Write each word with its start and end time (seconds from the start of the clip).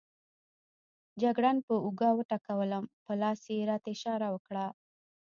جګړن 1.21 1.57
پر 1.65 1.75
اوږه 1.85 2.09
وټکولم، 2.15 2.83
په 3.05 3.11
لاس 3.21 3.39
یې 3.51 3.67
راته 3.69 3.89
اشاره 3.95 4.27
وکړه. 4.31 4.65